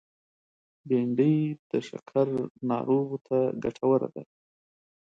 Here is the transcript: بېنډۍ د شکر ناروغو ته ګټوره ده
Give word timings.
بېنډۍ 0.87 1.37
د 1.71 1.71
شکر 1.87 2.27
ناروغو 2.69 3.17
ته 3.27 3.37
ګټوره 3.63 4.07
ده 4.15 4.23